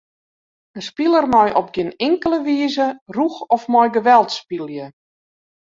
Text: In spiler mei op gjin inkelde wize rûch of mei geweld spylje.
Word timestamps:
In 0.77 0.83
spiler 0.89 1.25
mei 1.33 1.49
op 1.61 1.67
gjin 1.73 1.95
inkelde 2.07 2.39
wize 2.47 2.87
rûch 3.15 3.39
of 3.55 3.61
mei 3.73 3.89
geweld 3.97 4.29
spylje. 4.39 4.85